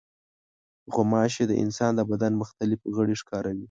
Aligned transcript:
غوماشې 0.93 1.43
د 1.47 1.53
انسان 1.63 1.91
د 1.95 2.01
بدن 2.11 2.33
مختلف 2.41 2.79
غړي 2.95 3.15
ښکاروي. 3.21 3.59